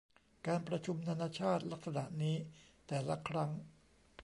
[0.47, 2.35] การประชุมนานาชาติลักษณะนี้
[2.87, 3.49] แต่ละครั้ง